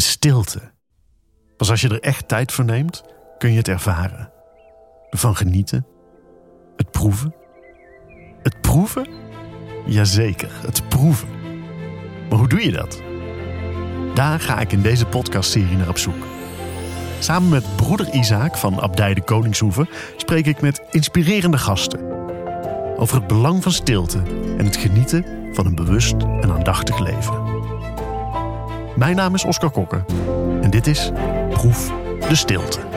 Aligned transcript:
stilte. 0.00 0.60
Pas 1.56 1.70
als 1.70 1.80
je 1.80 1.88
er 1.88 2.00
echt 2.00 2.28
tijd 2.28 2.52
voor 2.52 2.64
neemt, 2.64 3.04
kun 3.38 3.50
je 3.50 3.56
het 3.56 3.68
ervaren. 3.68 4.32
Ervan 5.10 5.36
genieten. 5.36 5.86
Het 6.76 6.90
proeven. 6.90 7.34
Het 8.42 8.60
proeven? 8.60 9.08
Jazeker, 9.86 10.50
het 10.66 10.88
proeven. 10.88 11.28
Maar 12.28 12.38
hoe 12.38 12.48
doe 12.48 12.64
je 12.64 12.72
dat? 12.72 13.02
Daar 14.14 14.40
ga 14.40 14.60
ik 14.60 14.72
in 14.72 14.82
deze 14.82 15.06
podcastserie 15.06 15.76
naar 15.76 15.88
op 15.88 15.98
zoek. 15.98 16.26
Samen 17.18 17.48
met 17.48 17.76
broeder 17.76 18.12
Isaac 18.12 18.56
van 18.56 18.80
Abdij 18.80 19.14
de 19.14 19.22
Koningshoeve 19.22 19.88
spreek 20.16 20.46
ik 20.46 20.60
met 20.60 20.82
inspirerende 20.90 21.58
gasten. 21.58 22.00
Over 22.96 23.16
het 23.16 23.26
belang 23.26 23.62
van 23.62 23.72
stilte 23.72 24.22
en 24.58 24.64
het 24.64 24.76
genieten 24.76 25.24
van 25.52 25.66
een 25.66 25.74
bewust 25.74 26.14
en 26.40 26.50
aandachtig. 26.52 26.98
Mijn 28.96 29.16
naam 29.16 29.34
is 29.34 29.44
Oscar 29.44 29.70
Kokker 29.70 30.04
en 30.62 30.70
dit 30.70 30.86
is 30.86 31.10
Proef 31.50 31.92
de 32.28 32.34
Stilte. 32.34 32.93